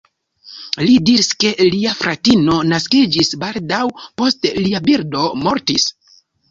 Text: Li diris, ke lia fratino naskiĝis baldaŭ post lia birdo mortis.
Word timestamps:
Li 0.87 0.95
diris, 1.09 1.29
ke 1.43 1.51
lia 1.75 1.93
fratino 2.01 2.57
naskiĝis 2.73 3.33
baldaŭ 3.45 3.85
post 4.23 4.53
lia 4.67 4.87
birdo 4.91 5.27
mortis. 5.47 5.91